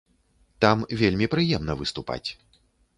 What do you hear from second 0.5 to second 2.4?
Там вельмі прыемна выступаць.